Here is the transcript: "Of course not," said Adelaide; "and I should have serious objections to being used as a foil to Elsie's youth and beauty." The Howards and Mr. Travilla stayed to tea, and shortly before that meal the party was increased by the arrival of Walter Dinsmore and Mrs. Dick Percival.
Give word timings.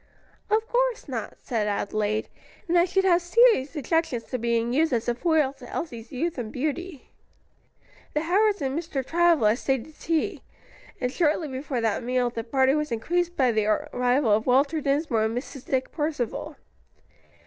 "Of 0.49 0.67
course 0.67 1.07
not," 1.07 1.37
said 1.43 1.67
Adelaide; 1.67 2.27
"and 2.67 2.75
I 2.75 2.85
should 2.85 3.03
have 3.03 3.21
serious 3.21 3.75
objections 3.75 4.23
to 4.31 4.39
being 4.39 4.73
used 4.73 4.91
as 4.93 5.07
a 5.07 5.13
foil 5.13 5.53
to 5.59 5.69
Elsie's 5.69 6.11
youth 6.11 6.39
and 6.39 6.51
beauty." 6.51 7.11
The 8.15 8.21
Howards 8.21 8.63
and 8.63 8.75
Mr. 8.75 9.05
Travilla 9.05 9.55
stayed 9.55 9.85
to 9.85 9.93
tea, 9.93 10.41
and 10.99 11.11
shortly 11.11 11.47
before 11.49 11.81
that 11.81 12.01
meal 12.01 12.31
the 12.31 12.43
party 12.43 12.73
was 12.73 12.91
increased 12.91 13.37
by 13.37 13.51
the 13.51 13.67
arrival 13.67 14.31
of 14.31 14.47
Walter 14.47 14.81
Dinsmore 14.81 15.25
and 15.25 15.37
Mrs. 15.37 15.65
Dick 15.65 15.91
Percival. 15.91 16.55